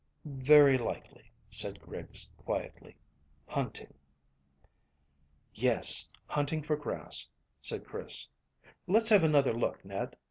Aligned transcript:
"Very 0.25 0.79
likely," 0.79 1.29
said 1.51 1.79
Griggs 1.79 2.27
quietly. 2.35 2.95
"Hunting." 3.45 3.93
"Yes, 5.53 6.09
hunting 6.25 6.63
for 6.63 6.75
grass," 6.75 7.29
said 7.59 7.85
Chris. 7.85 8.27
"Let's 8.87 9.09
have 9.09 9.23
another 9.23 9.53
look, 9.53 9.85
Ned." 9.85 10.15